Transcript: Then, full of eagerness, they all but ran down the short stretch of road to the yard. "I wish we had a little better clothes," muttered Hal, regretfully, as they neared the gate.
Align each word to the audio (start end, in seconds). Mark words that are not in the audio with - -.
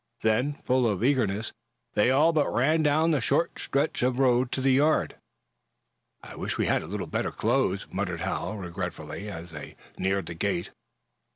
Then, 0.23 0.53
full 0.55 0.89
of 0.89 1.03
eagerness, 1.03 1.53
they 1.93 2.09
all 2.09 2.33
but 2.33 2.49
ran 2.51 2.81
down 2.81 3.11
the 3.11 3.21
short 3.21 3.59
stretch 3.59 4.01
of 4.01 4.17
road 4.17 4.51
to 4.53 4.59
the 4.59 4.71
yard. 4.71 5.15
"I 6.23 6.35
wish 6.35 6.57
we 6.57 6.65
had 6.65 6.81
a 6.81 6.87
little 6.87 7.05
better 7.05 7.31
clothes," 7.31 7.85
muttered 7.91 8.21
Hal, 8.21 8.55
regretfully, 8.57 9.29
as 9.29 9.51
they 9.51 9.75
neared 9.99 10.25
the 10.25 10.33
gate. 10.33 10.71